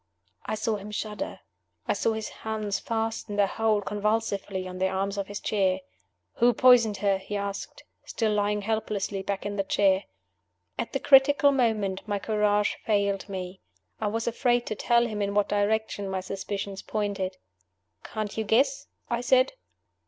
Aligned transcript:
I 0.47 0.55
saw 0.55 0.77
him 0.77 0.89
shudder. 0.89 1.41
I 1.87 1.93
saw 1.93 2.13
his 2.13 2.29
hands 2.29 2.79
fasten 2.79 3.35
their 3.35 3.45
hold 3.45 3.85
convulsively 3.85 4.67
on 4.67 4.79
the 4.79 4.87
arms 4.87 5.15
of 5.15 5.27
his 5.27 5.39
chair. 5.39 5.81
"Who 6.37 6.53
poisoned 6.55 6.97
her?" 7.05 7.19
he 7.19 7.37
asked, 7.37 7.83
still 8.03 8.33
lying 8.33 8.63
helplessly 8.63 9.21
back 9.21 9.45
in 9.45 9.57
the 9.57 9.63
chair. 9.63 10.05
At 10.79 10.93
the 10.93 10.99
critical 10.99 11.51
moment 11.51 12.01
my 12.07 12.17
courage 12.17 12.79
failed 12.83 13.29
me. 13.29 13.61
I 13.99 14.07
was 14.07 14.25
afraid 14.25 14.65
to 14.65 14.75
tell 14.75 15.05
him 15.05 15.21
in 15.21 15.35
what 15.35 15.49
direction 15.49 16.09
my 16.09 16.21
suspicions 16.21 16.81
pointed. 16.81 17.37
"Can't 18.03 18.35
you 18.39 18.43
guess?" 18.43 18.87
I 19.07 19.21
said. 19.21 19.53